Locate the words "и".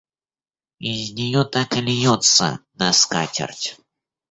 1.77-1.79